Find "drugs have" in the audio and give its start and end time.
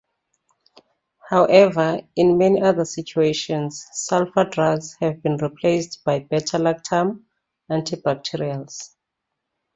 4.49-5.21